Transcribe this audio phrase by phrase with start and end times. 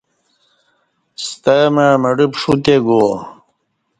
[1.25, 3.11] ستمع مڑہ پݜو تہ گوا